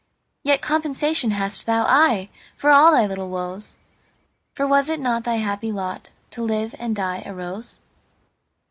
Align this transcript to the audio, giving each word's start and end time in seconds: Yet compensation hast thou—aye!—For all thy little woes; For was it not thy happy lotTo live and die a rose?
Yet 0.43 0.61
compensation 0.63 1.29
hast 1.29 1.67
thou—aye!—For 1.67 2.71
all 2.71 2.89
thy 2.89 3.05
little 3.05 3.29
woes; 3.29 3.77
For 4.55 4.65
was 4.65 4.89
it 4.89 4.99
not 4.99 5.25
thy 5.25 5.35
happy 5.35 5.71
lotTo 5.71 6.37
live 6.39 6.73
and 6.79 6.95
die 6.95 7.21
a 7.23 7.35
rose? 7.35 7.77